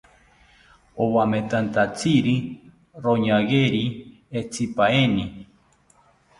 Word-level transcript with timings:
Owametanthatziri 1.03 2.35
roñageri 3.03 3.85
entzipaeni 4.37 5.25